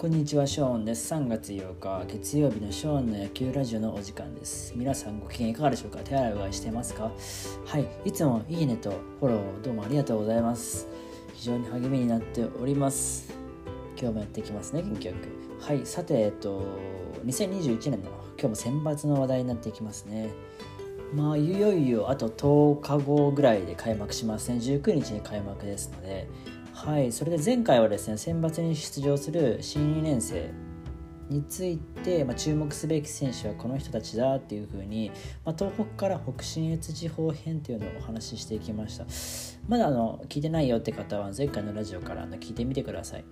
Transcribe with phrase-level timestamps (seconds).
[0.00, 1.12] こんにちは、ショーンです。
[1.12, 4.72] 3月8日、月曜日のショーンの野球ラジオのお時間です。
[4.74, 5.98] 皆さんご機嫌いかがでしょうか？
[5.98, 7.12] 手洗いうがいしてますか？
[7.66, 10.88] はい、いつもいいねとフォローどうもありがとうございます。
[11.34, 13.30] 非常に励みになっております。
[13.94, 15.12] 今日もやっていきますね、元気よ
[15.58, 15.62] く。
[15.62, 16.62] はい、さて、えっと、
[17.26, 20.30] 2021年の今日も選抜の話題になっていきますね。
[21.12, 24.56] まあ、いよいよあと10日後ぐらいで開幕しますね。
[24.60, 26.26] 19日に開幕ですので、
[26.86, 30.50] はい、それで前回はですね選抜に出場する新2年生
[31.28, 35.12] について、まあ、注目すべき選手はこの人たちだっていうふうに、
[35.44, 39.04] まあ、東北から北信越地方編っていうのをお話ししていきました。
[39.68, 43.24] まだあの聞いてないよって方は前回のラジオからあの聞いてみてください。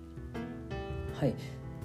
[1.19, 1.33] はい。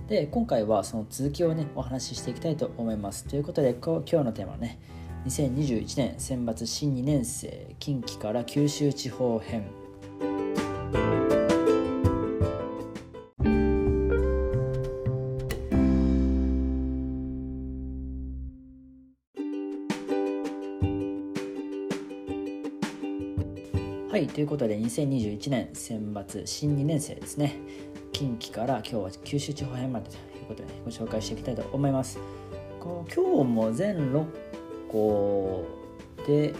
[0.07, 3.25] で今回はその続きをねお話ししていきたいと思います。
[3.25, 4.81] ということで今日のテーマはね
[5.25, 9.84] 2021年選抜新2年生近畿から九州地方編。
[24.15, 27.57] はいということで2021年選抜新2年生ですね。
[28.13, 32.21] 近畿から今日は九州地方編までということで、ご紹介していきたいと思います。
[32.81, 34.25] 今日も全6
[34.89, 35.67] 校
[36.29, 36.55] で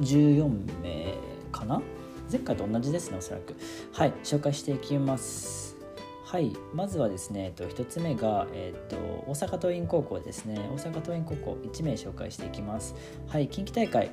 [0.00, 1.14] 14名
[1.52, 1.80] かな？
[2.28, 3.54] 前回と同じですねおそらく。
[3.92, 5.76] はい紹介していきます。
[6.24, 10.58] はいまずはですね、えっと、1つ目が、えっと、大阪桐蔭高校ですね。
[10.74, 12.96] 大阪桐蔭高校1名紹介していきます。
[13.28, 14.10] はい近畿大会。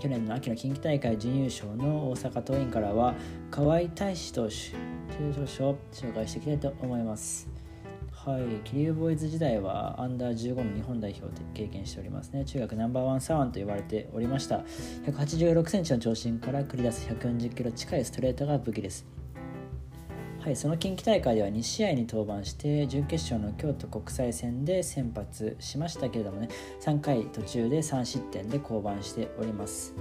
[0.00, 3.14] 去年の秋の近畿大会準優勝の大阪桐蔭からは
[3.50, 4.70] 河合大志投手
[5.14, 7.48] という投手を紹介していきたいと思います
[8.24, 12.44] はい、桐生ボーイズ時代はアンダー15の日本代表で経験しておりますね。
[12.44, 14.58] 中学ナンバーワン左腕と言われておりました。
[15.06, 19.19] 186センチの長身から繰り出す140キロ近いストレートが武器です。
[20.40, 26.48] はい、その近畿大会では2試合に登板して準決勝の京都国際戦で先発しましたけれどもね
[26.80, 29.94] 3回途中で3失点で降板しております、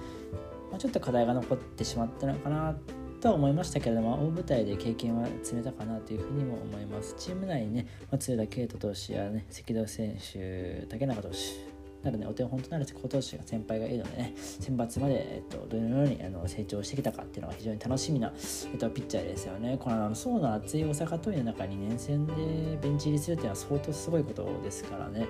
[0.72, 2.74] まあ、ちょっと課題が残ってしまったのかな
[3.20, 7.16] とは思いましたけれども大舞台で経験は積めたかなというふうにも思います。
[7.18, 18.32] チーム内にね松浦慶斗投手やね関戸選手竹中投手などね、お手本となる好投手が先輩がいるのでね、選抜まで、えっと、どのようにあの成長してきたかっていうのが非常に楽しみな、
[18.72, 19.78] えっと、ピッチャーですよね。
[19.80, 22.34] このあの層の厚い大阪桐蔭の中に年戦で
[22.82, 25.28] ベンチ入りするっていうのは相当すごいことですからね。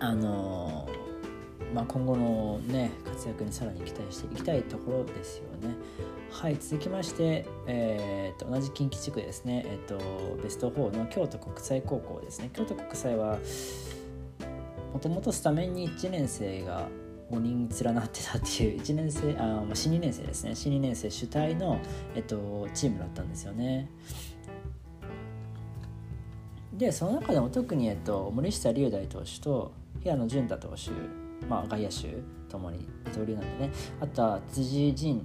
[0.00, 0.88] あの
[1.74, 5.76] まあ、今後のね活躍にさらに期待していきたいところですよね。
[6.30, 13.38] はい続きまして、えー、と同じ近畿地区ですね、えー、とベスト4の京都国際高校ですね京都国際は
[14.96, 16.88] もともとスタメンに1年生が
[17.30, 20.54] 5人連なってたっていう 1年生あ、新2年生ですね。
[20.54, 21.78] 新2年生主体の、
[22.14, 23.90] えっと、チームだったんですよね。
[26.72, 30.90] でその中でも特に、えっと、森下龍大投手と平野純太投手、
[31.46, 32.16] まあ、外野手
[32.48, 33.72] ともに二刀流なんでね。
[34.00, 35.22] あとは辻仁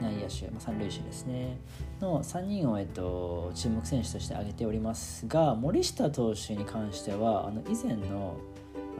[0.00, 1.58] 内野手、まあ、三塁手ですね。
[2.00, 8.36] の3人を、えっと、注目選手として挙げておりますが森下投手に関してはあの以前の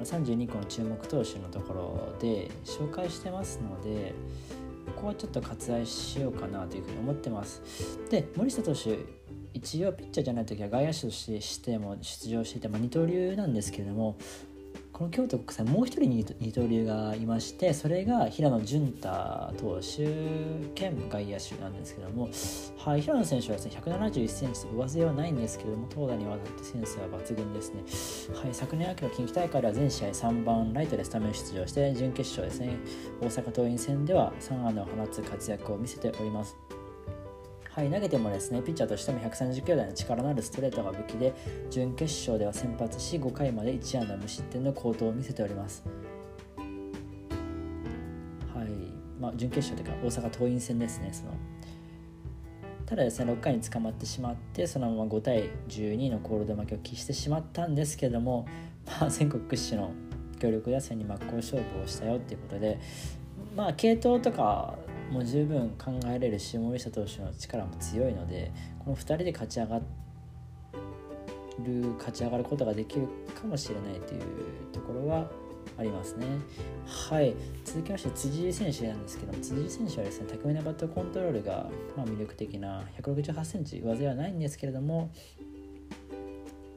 [0.02, 4.14] 32個の注目投手のところで紹介してますので
[4.86, 7.62] ここはちょっと割愛しようかなというふうに思ってます。
[8.10, 8.98] で森下投手
[9.54, 14.16] 一応ピッチャーじゃない時は外野手としても出場していて、まあ、二刀流なんですけれども
[14.94, 19.08] この京都国際もう一人二刀流がいましてそれが平野純太
[19.58, 20.06] 投手
[20.76, 22.28] 兼外野手なんですけども、
[22.78, 32.76] はい、平野選手はですね1 7 1センチと上背はないんですけども投打にわたってセンスは抜群ですね、はい、昨年秋の近畿大会では全試合3番ライトでスタメン出場して準決勝ですね
[33.20, 36.56] 大阪桐蔭戦では3安打を放つ活躍を見せております。
[37.74, 41.34] はい、投げてもですねピッチャーとしても130キロ台の力のあるストレートが武器で
[41.70, 45.82] 準決勝では先発し5回まで1安打無失点の好投を見せております。
[46.56, 46.62] は
[48.62, 48.68] い
[49.20, 51.32] まあ、準決勝というか大阪桐蔭戦ですねその
[52.86, 58.46] ただですね6回に捕まってしまってそのまま5対12のコールド負けを喫してしまったんですけども、
[58.86, 59.90] まあ、全国屈指の
[60.38, 62.78] 強力打線に真っ向勝負をしたよっていうことで
[63.56, 64.78] まあ系統とか
[65.14, 68.50] もう十分考えられるし森下投手の力も強いので
[68.80, 69.84] この2人で勝ち上がる
[71.98, 73.06] 勝ち上がることができる
[73.40, 74.22] かもしれないという
[74.72, 75.30] ところは
[75.78, 76.26] ありますね。
[76.84, 77.34] はい
[77.64, 85.12] 続きまして辻井選手なんですけども辻井選手はですね巧みなバットコントロールが、まあ、魅力的な1 6 8センチ上背はないんですけれども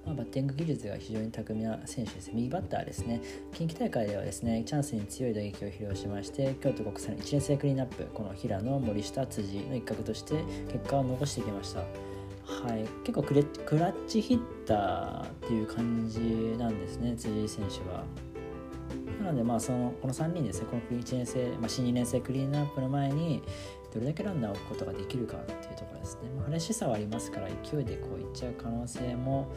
[0.07, 2.31] まあ、バッティング技術が非常に巧みな選手です。
[2.33, 3.21] 右バッターですね。
[3.53, 11.81] 近畿大会ではですね、チャンスに強い打撃を披露しまして、京都国際の1年生クリーンアップ、この平野、森下、辻の一角として結果を残してきました。
[12.47, 16.19] はい、結構クレクラッチヒッターっていう感じ
[16.57, 18.03] なんですね辻井選手は。
[19.21, 23.43] なのでまあそのこの3人ですねこの1年生、まあ、新2年生クリーンアップの前に
[23.93, 29.51] どれだけランナーを置くことができるかっていうところですね、まあ、フレッシュさはありますから勢いでこういっちゃう可能性も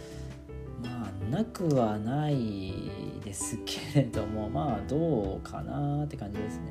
[0.82, 2.72] まあなくはない
[3.24, 6.70] ですけれども まあどうかなって感じですね。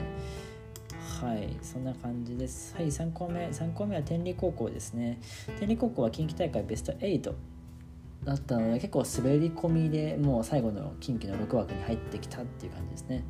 [1.21, 2.75] はいそんな感じです。
[2.75, 5.19] はい3個目3個目は天理高校ですね。
[5.59, 7.33] 天理高校は近畿大会ベスト8
[8.23, 13.23] だったので結構滑り込みでもう最後の近畿の6枠に入ってきたっていう感じですね。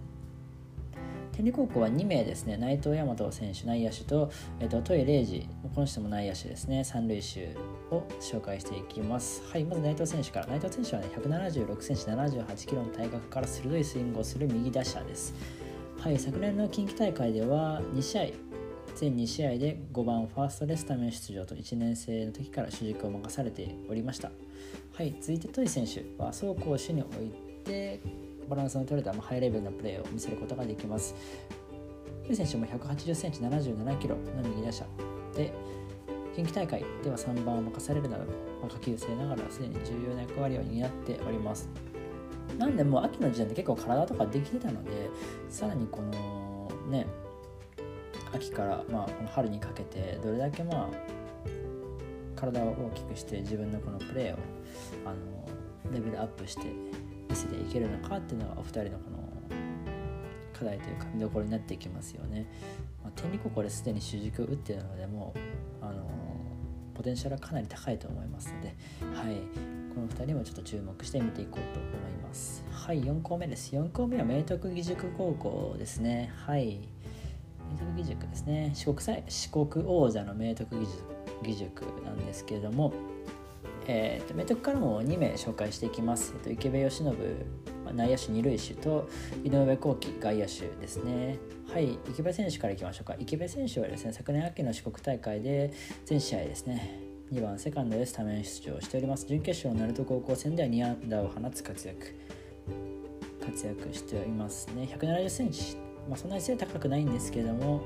[1.39, 7.55] 天理高校は2名ですね内藤大和選手内野手と,、えーと、と戸井礼二この人も内野手ですね三塁手
[7.91, 15.33] を紹介していきますはいまず内藤選手から内藤選手はね176センチ78キロの体格から鋭いスイングをする右打者です
[15.99, 18.25] はい昨年の近畿大会では2試合
[18.95, 24.29] 全2試合で5番ファーストでスタメン出場と1年生の時から主軸を任されておりました
[24.93, 27.31] はい続いて戸井選手は走攻守におい
[27.63, 28.01] て
[28.49, 31.15] バランスの取れたハイレベルなプレーを見せることができます。
[32.27, 34.85] ル選手も180センチ77キロの右打者
[35.35, 35.53] で、
[36.35, 38.25] 近畿大会では3番を任されるなど、
[38.61, 41.69] ま、下級生ながらすでに重要な役割を担っております。
[42.57, 45.09] なんでもう秋の時点で結構体とかできてたので、
[45.49, 47.07] さらにこのね、
[48.33, 51.19] 秋から、まあ、この春にかけてどれだけまあ
[52.35, 54.37] 体を大きくして自分のこのプレーを
[55.05, 56.67] あのレベルアップして
[57.29, 59.19] 見せていけるのかっていうのがお二人のこの
[60.57, 62.45] 課題というか見どころになっていきますよね。
[63.03, 65.33] まあ、天理高校ですでに主軸を打っているのでも
[65.81, 66.03] うあの
[66.93, 68.75] ポテンシャルはかなり高いと思いますので、
[69.15, 69.37] はい、
[69.95, 72.65] この2人もちょっと注目して見ていこうと思います。
[72.71, 73.73] はい、4校目です。
[73.73, 76.33] 4校目は明徳義塾高校ですね。
[76.45, 76.89] はい。
[77.71, 78.71] 明徳義塾ですね。
[78.73, 82.91] 四国四国王者の明徳義塾なんですけれども、
[83.91, 86.35] えーと、明徳からも2名紹介していきます。
[86.37, 87.11] えーと、池部由伸
[87.95, 89.09] 内野手二塁手と
[89.43, 91.39] 井上幸輝外野手ですね。
[91.73, 93.15] はい、池部選手からいきましょうか。
[93.17, 95.73] 池部選手はですね、昨年秋の四国大会で
[96.05, 97.01] 全試合ですね、
[97.31, 99.25] 2番セカンドでスタメン出場しております。
[99.25, 102.15] 準決勝鳴門高校戦では2安打を放つ活躍。
[103.43, 104.87] 活躍しておりますね。
[104.99, 105.77] 170センチ、
[106.07, 107.81] まあ、そんなに背高くないんですけども、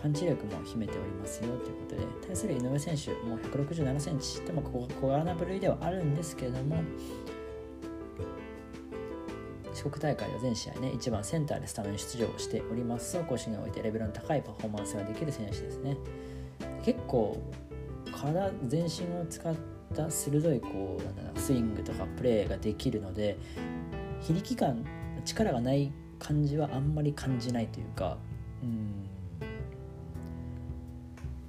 [0.00, 6.82] パンチ力も秘めておりますよということで対する井上選手もう1 6 7センチでも小柄な部類ではあるんですけれども
[9.78, 13.16] 四国大会は全試合ね1番センターでスタメン出場しております。
[13.16, 15.96] 走攻守においてレベルの高いパフォーマンスができる選手ですね。
[16.84, 17.40] 結構
[18.10, 18.88] 体全身
[19.20, 19.54] を使っ
[19.94, 23.38] た鋭いこうなんだスイングとかプレーができるので
[24.20, 24.84] 非力感
[25.24, 28.18] 力がない感じはあんまり感じないというか
[28.62, 29.07] うん。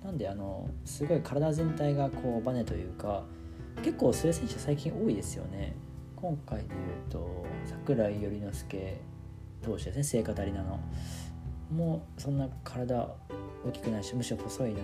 [0.10, 3.26] なんであのすごい体全体がこうバネというか
[3.84, 5.76] 結構末選手最近多いですよね。
[6.16, 6.70] 今回でいう
[7.12, 7.46] と
[7.86, 9.02] 櫻井頼之助
[9.62, 10.80] 投手ですね聖火タリナの。
[11.72, 13.08] もうそんな体
[13.64, 14.82] 大きくないしむしろ細いのに、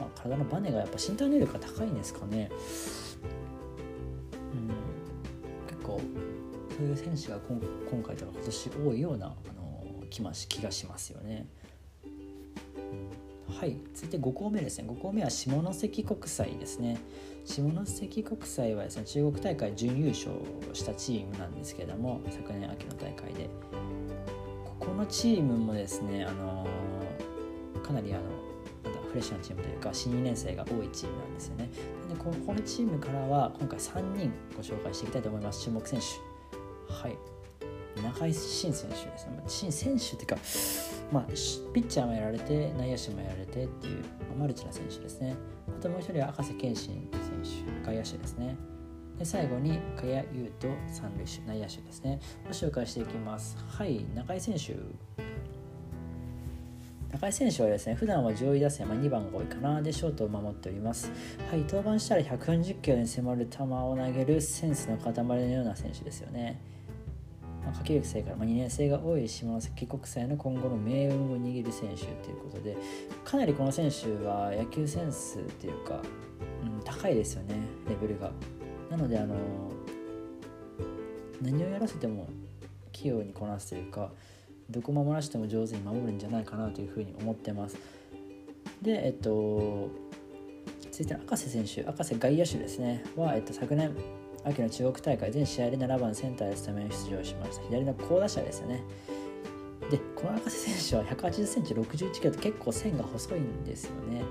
[0.00, 2.50] まあ、体のバネがやっぱ身体能力が高いんですかね。
[4.52, 4.68] うん。
[5.68, 6.00] 結構
[6.76, 11.46] そういう選手が今回とか今年多いようなあの気まし気がしますよね。
[13.58, 14.88] はい続いて5校目ですね。
[14.88, 16.96] 5校目は下関国際ですね。
[17.44, 20.30] 下関国際はですね中国大会準優勝
[20.72, 23.50] したチームなんですけれども昨年秋の大会で。
[24.64, 26.68] ここのチームもですねあの
[27.82, 28.22] かなりあの
[29.08, 31.68] フレッシュなチームというか新2年生が多いチームなんですよね。
[32.08, 35.64] なのでこのチームからは今回3人ご紹介していきたいと思います。
[35.64, 36.94] 注目選手。
[36.94, 37.18] はい。
[38.04, 39.42] 中井慎選手ですね。
[39.48, 40.36] 慎選手っていうか
[41.10, 41.22] まあ、
[41.72, 44.04] ピッチャーもやられて内野手もやられてっていう
[44.38, 45.36] マルチな選手ですね。
[45.68, 48.56] あともう一人は赤瀬健信選手外野手ですね。
[49.18, 52.20] で最後に加谷優斗三塁手内野手ですね。
[52.46, 53.56] を紹介していきます。
[53.66, 54.76] はい中井選手。
[57.10, 59.80] 中井選手はですね普段は上位打線、まあ、2番が多いかな。
[59.80, 61.10] でショートを守っております。
[61.50, 66.60] はい登板したら140キロに迫る球を投げるセンスの塊のような選手ですよね。
[67.68, 72.76] まあ、下級生から、まあ、2年生が多い下関国際の今後の命運を握る選手ということで
[73.24, 76.00] かなりこの選手は野球センスというか、
[76.62, 77.56] うん、高いですよね
[77.88, 78.30] レベルが。
[78.90, 79.34] なのであの
[81.42, 82.26] 何をやらせても
[82.90, 84.10] 器用にこなすというか
[84.70, 87.76] どこ守らせても上手に守るんじゃないかなというふうに思ってます。
[88.80, 89.90] でえっと
[90.90, 93.94] 続いて赤瀬選手赤瀬外野手ですねは、えっと、昨年
[94.48, 98.82] 秋の中国大会全試合で7番センターでスタメン出場しました左の好打者ですよね。
[99.90, 104.22] でこの赤瀬選手は1 8 0ンチ6 1キロと結構線が細いんですよね。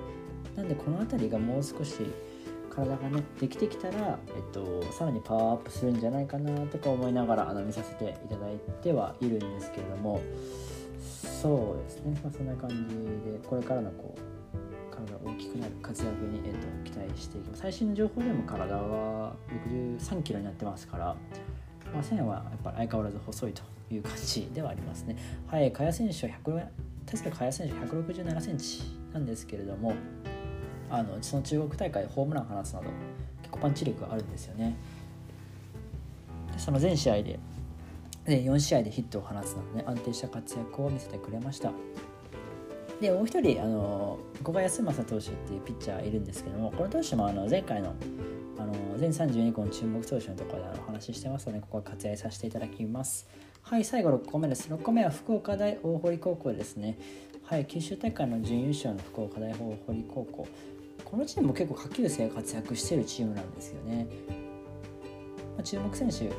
[0.55, 1.95] なんでこの辺りがもう少し
[2.69, 10.21] 体がねできてきたら、えっと、さらにパワーアップするんじゃないかなとか思いながらあの見させていただいてはいるんですけれども。
[11.41, 12.75] そうですね、まあ、そんな感じ
[13.31, 14.37] でこれからのこう
[15.07, 19.35] が大きくなる活躍に、えっと、期待していきます最新の情報でも体は
[19.69, 21.15] 63キロになってますから、
[21.93, 23.61] まあ、線はやっぱり相変わらず細いと
[23.91, 25.15] いう感じではありますね。
[25.47, 26.67] はい萱選手は100
[27.09, 28.81] 確か萱選手167センチ
[29.13, 29.93] なんですけれども
[30.89, 32.85] あのその中国大会でホームランを放つなど
[33.41, 34.75] 結構パンチ力があるんですよね。
[36.51, 37.39] でその全試合で
[38.25, 41.71] で4試合でヒットを放つなどね安定した活躍を見せてくれました。
[43.01, 47.94] でもう一人あの古賀康政投手っていうピッチャーいるんですけどもこの投手もあの前回の
[48.58, 53.27] あの全32個の注目投手のところでお話ししてますのでここは割愛させていただきます。
[53.62, 54.68] はい最後6個目です。
[54.70, 56.98] 6個目は福岡大大堀高校ですね。
[57.44, 60.48] はい九州大会の準優勝の福岡大大堀高校。
[61.06, 64.08] このチームも結構下級生が活躍しているチームなんですよね。
[65.56, 66.32] まあ、注目選手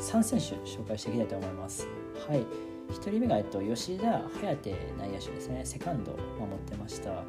[0.00, 1.86] 3選手紹介していきたいと思います。
[2.26, 2.44] はい、
[2.90, 7.10] 1人目が、えっと、吉田颯内野手ですね、セカンドを守ってました。
[7.10, 7.24] は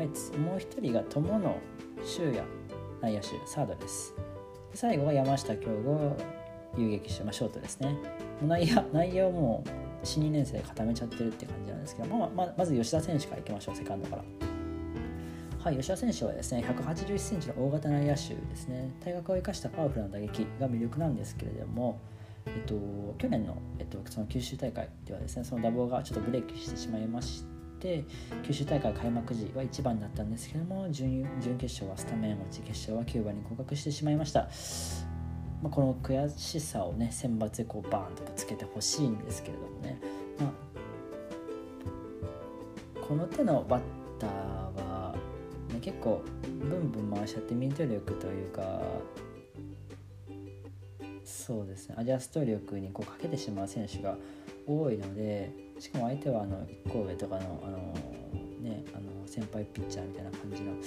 [0.00, 0.06] い、
[0.38, 1.56] もう1人が友野
[2.04, 2.42] 修也
[3.00, 4.14] 内野手、サードです。
[4.74, 6.16] 最後は山下京吾
[6.78, 7.96] 遊撃手、まあ、ショートですね。
[8.46, 9.70] 内野内野をもう
[10.06, 14.24] 新2年生で固めちゃってるって感じなんですけど、まあまあ、まず吉田選手からいきましょう、セカンドから。
[15.58, 22.00] はい、吉田選手はですね181センチの大型内野手ですね体格を生かしたパワフルな打撃が魅力なんですけれども、
[22.46, 22.74] えっと、
[23.18, 27.44] 去年の,、えっと、その九州大会ではですねその打棒がちょっとブレーキしてしまいまし
[27.80, 28.04] て
[28.42, 34.48] 九州大会開幕時は1番だったんですけども準準決勝はスタメン落ち決勝は9番に降格してしまいました、
[35.62, 40.00] まあ、この悔しさをね選抜でこうバーンとぶつけてほしいんですけれどもね、
[40.38, 43.80] まあ、この手のバッ
[44.18, 45.14] ターは
[45.72, 48.80] ね結構ブンブン回しちゃってミート力というか
[51.32, 51.94] そうですね。
[51.98, 54.16] アジャスト力にこうかけてしまう選手が
[54.66, 57.78] 多いのでしかも相手はあの1個上とかのあの、
[58.60, 60.82] ね、あの先輩ピッチャーみたいな感じのピッ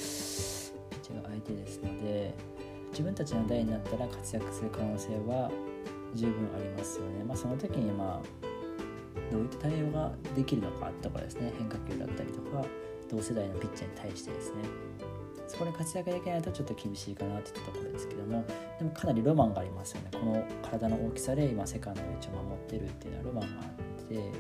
[1.02, 2.34] チャーが相手ですので
[2.92, 5.50] 自分たちの代になったら活躍する可能性は
[6.14, 7.24] 十分ありますよね。
[7.26, 11.52] まあ、その時にまあどういった対応ができるのかとかですね。
[11.58, 12.64] 変化球だったりとか
[13.10, 14.58] 同世代のピッチャーに対してですね。
[15.56, 18.44] そこで活躍できないとちょっと厳しいかなっていったところですけども
[18.78, 20.10] でもかなりロマンがありますよね。
[20.12, 24.32] この体の大きさで今セカンドの位置を守ってるっていうのはロマンがあって、うん、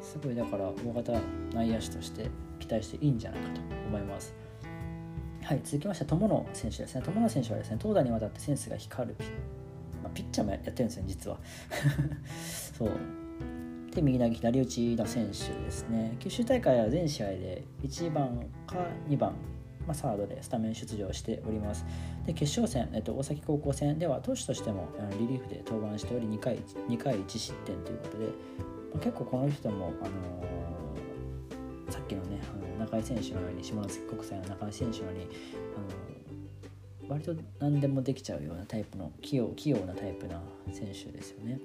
[0.00, 1.12] すごいだから大型
[1.52, 4.32] 内野手として期待していいんじゃないかと思います。
[5.42, 7.02] はい、続きまして友野選手ですね。
[7.04, 9.24] 友野選手はですね投打にわたってセンスが光るピ,、
[10.04, 11.38] まあ、ピッチャーもやってるんですよ実は。
[12.78, 12.90] そう。
[13.92, 15.30] で右投げ左打ちの選手
[15.64, 16.14] ですね。
[16.20, 18.76] 九州大会は全試合で1番か
[19.08, 19.34] 2番、
[19.88, 21.86] まあ、サードでスタメン出場しております
[22.26, 28.32] で決勝戦、えっと、大崎高校戦では投手としてもリリーフで登板しており2回 ,2 回1失点ということで、ま
[28.96, 35.28] あ、結構この人も、あのー、さっきのねあの中井選手のように下関国際の中井選手のように、
[37.00, 41.58] あのー、割と何でもできちゃうようなタイプの器用器用なタイプな選手ですよね。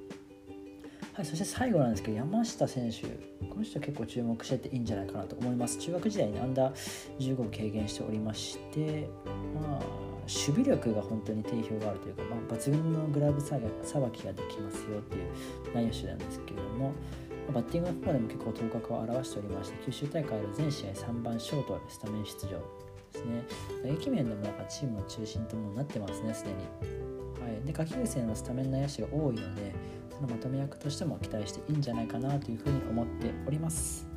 [1.13, 3.01] はい、そして最後なんですけど山下選手
[3.47, 5.77] この人結構注目してていいんじゃないかなと思います。
[5.77, 6.73] 中学時代にアンダー
[7.19, 9.07] 15を経験しておりまして
[9.53, 13.59] まあ守備力が本当に定評があるというか、まあ、抜群のグラブさ
[13.99, 15.31] ばきができますよっていう
[15.73, 16.93] 内野手なんですけれども
[17.53, 22.82] バッティングの方でも結構頭角を表しておりまして九州大会で全試合3番ショートでスタメン出場
[23.13, 23.43] ですね。
[23.85, 26.55] 駅面でもやっぱチームの中心ともなってますねすでに。
[27.41, 27.65] はい。
[27.65, 29.73] で下級生のスタメンの野手が多いので
[30.11, 34.07] そのまとめ役としても期待していいんじゃないかなというふうに思っております。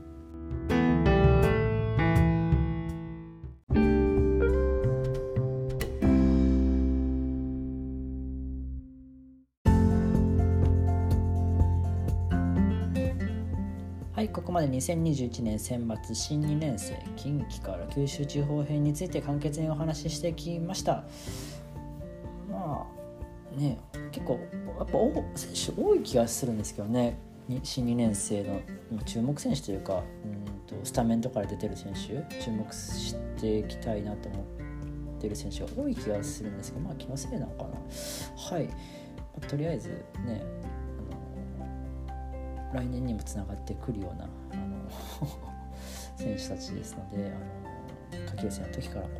[14.56, 21.04] まで2021年選抜新2年生近畿から九州地方編について簡潔にお話ししてきました。
[22.50, 22.86] ま
[23.54, 23.78] あね
[24.12, 24.40] 結構
[24.78, 24.98] やっぱ
[25.34, 27.18] 選手多い気がするんですけどね。
[27.62, 28.44] 新2年生
[28.90, 34.42] の注目選手というかうんとスタメンとかで出てる選手注目していきたいなと思
[35.18, 37.68] ってる選手が多い気がするんですけどまあ気のせいなのかな。
[38.56, 38.72] はい、ま
[39.42, 39.90] あ、とりあえず
[40.24, 40.42] ね
[42.72, 44.28] 来年にもつながってくるような
[46.16, 49.10] 選手たちですのであの下級生の時からこ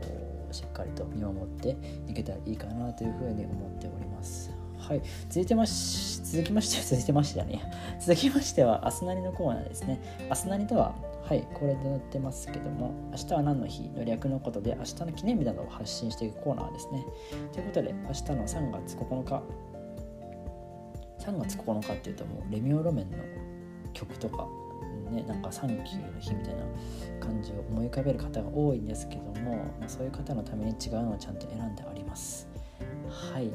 [0.51, 1.77] うしっかりと見守って
[2.09, 4.51] いけたらいいかなというふうに思っております。
[4.79, 7.61] はい、続いてまし続きまして続いてましてね
[7.99, 10.01] 続きましてはアスナリのコーナーですね。
[10.31, 17.05] アスナリとははいこれで載ってますけども明日は何の日の略のことで明日の記念日などを発信していくコーナーですね。
[17.53, 19.43] ということで明日の3月9日
[21.19, 23.17] 3月9日っていうともうレミオロメンの
[23.93, 24.47] 曲とか
[25.11, 26.63] ねなんかサンキューの日みたいな
[27.21, 32.49] 感じを思い浮かべる方が多いんですけども、まあ、そういう方のために違うのをちゃんと選んであります。
[33.09, 33.51] はい。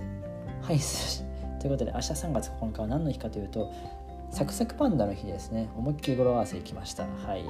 [0.61, 0.79] はい
[1.59, 3.71] ということで明日3月9日は何の日かというと
[4.31, 5.69] サクサクパンダの日ですね。
[5.77, 7.03] 思いっきり語呂合わせいきました。
[7.03, 7.43] はい。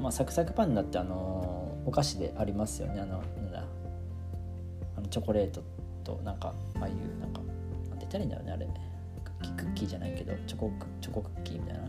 [0.00, 3.00] まあサクサクパンダってあのお菓子でありますよね。
[3.00, 3.64] あのなんだ。
[4.96, 5.62] あのチョコレート
[6.02, 8.66] となんかああいうなんかなんて言ったらいいんだろうねあれ。
[9.56, 11.84] クッキーじゃないけどチョコチョコクッキーみたいな。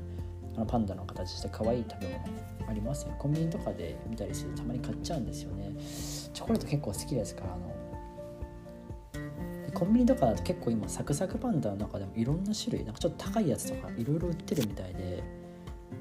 [0.56, 5.72] あのパンダの形して可愛い食べ物ありますよコンビニとかで見たりするとたまに買っちゃうんですよね。
[6.34, 7.74] チョコレート結構好きですからあの。
[9.74, 15.24] コンビニとかだと結構今サクサクパンダの中でもいろんな種類なんかちょっと高いやつとかいろいろ売ってるみたいで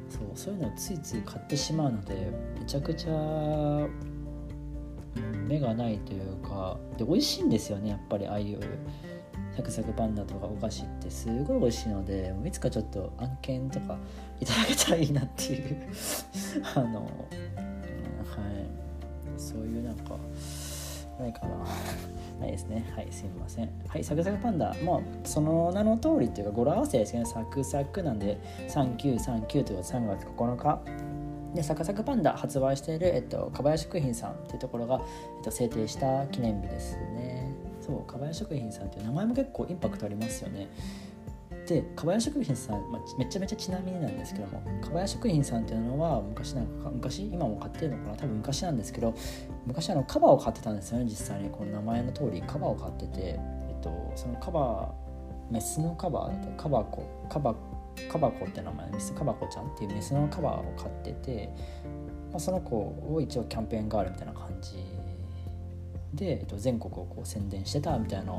[0.08, 3.88] そうそういうのをついつい買ってしまうのでめちゃくちゃ、
[5.48, 8.60] 目がないというかで美味しいんですよねやっぱりああいう
[9.56, 13.98] サクサクパンダとかお菓子ってすごい美味しいのでいつかちょっと案件とか
[14.40, 15.76] いただけたらいいなっていう。
[16.74, 17.10] あの、うん、はい。
[19.36, 20.16] そういうなんか
[21.18, 21.56] ないかな。
[22.40, 22.90] ないですね。
[22.94, 23.70] はいすみません。
[23.86, 24.74] はいサクサクパンダ。
[24.82, 30.80] もうその名の通りっていうか語呂合わせですけどサクサクなんで3939ということで3月9日。
[31.54, 35.02] でサクサクパンダ発売している、えっと、かばや食品さんっていうところが、
[35.36, 37.52] えっと、制定した記念日ですね。
[37.84, 40.68] そうかばや食品さんっていう名前も結構インパクトありますよね。
[41.66, 48.16] でかばや食品さん、まあ、めちゃめちゃちなみになんですけどもかばや食品さんっていうのは昔なんか昔今も買ってるのかな？
[48.16, 49.14] 多分昔なんですけど
[49.66, 51.50] 昔あのカバーを買ってたんですよね実際に。
[51.50, 56.62] この名前の通りカバーを買ってて、えっと、そのカバーメスのカバーだった。
[56.62, 57.54] カバコカバ
[58.10, 61.50] カバコって名前メスカバコちゃんっていうメスのカバーを買ってて、
[62.30, 64.82] まあ、その子を一応キャンペーンガールみたいな感じで、
[66.20, 68.38] えっと、全国をこう宣伝してたみたいな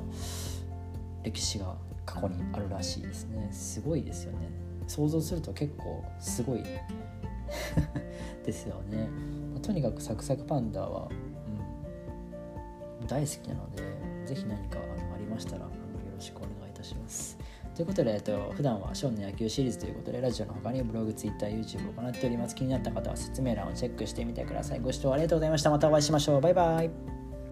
[1.24, 4.50] 歴史が過去にあるらしいですねすごいですよね
[4.88, 6.64] 想像すると結構すごい
[8.46, 9.08] ですよね、
[9.54, 11.10] まあ、とにかくサクサクパンダは、
[13.02, 13.84] うん、大好きなので
[14.26, 15.78] 是非何かあのありましたらあのよ
[16.14, 17.38] ろしくお願いいたします
[17.76, 22.54] ということで、えっと、普段は少年野球シリーズということで、ラジオの他にブログ、ツイッター、YouTube を行っております。
[22.54, 24.80] 気になった方は説明欄をチェックしてみてください。
[24.80, 25.72] ご視聴ありがとうございました。
[25.72, 26.42] またお会いしましょう。
[26.42, 27.13] バイバイ。